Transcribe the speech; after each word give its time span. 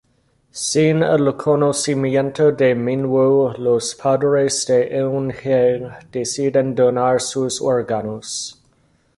Sin 0.59 1.03
el 1.03 1.27
conocimiento 1.41 2.47
de 2.61 2.69
Min-woo, 2.73 3.53
los 3.67 3.93
padres 3.93 4.65
de 4.65 4.79
Eun-hye 4.97 5.91
deciden 6.09 6.73
donar 6.73 7.21
sus 7.21 7.61
órganos. 7.61 8.59